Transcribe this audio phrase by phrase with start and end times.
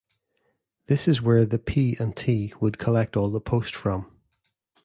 [0.87, 4.11] This is where the P and T would collect all the post from.